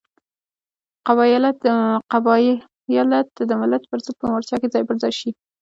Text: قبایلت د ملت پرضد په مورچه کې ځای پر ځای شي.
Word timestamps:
قبایلت 2.13 3.27
د 3.49 3.51
ملت 3.61 3.83
پرضد 3.91 4.15
په 4.19 4.25
مورچه 4.31 4.55
کې 4.61 4.67
ځای 4.73 4.83
پر 4.87 4.95
ځای 5.01 5.13
شي. 5.19 5.29